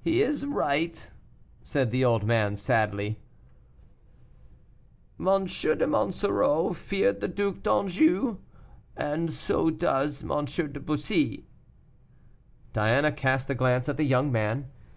"He 0.00 0.22
is 0.22 0.44
right," 0.44 1.12
said 1.62 1.92
the 1.92 2.04
old 2.04 2.24
man, 2.24 2.56
sadly. 2.56 3.20
"M. 5.20 5.44
de 5.44 5.86
Monsoreau 5.86 6.72
feared 6.74 7.20
the 7.20 7.28
Duc 7.28 7.62
d'Anjou, 7.62 8.38
and 8.96 9.30
so 9.32 9.70
does 9.70 10.24
M. 10.24 10.46
de 10.46 10.80
Bussy." 10.80 11.46
Diana 12.72 13.12
cast 13.12 13.48
a 13.50 13.54
glance 13.54 13.88
at 13.88 13.96
the 13.98 14.02
young 14.02 14.32
man. 14.32 14.68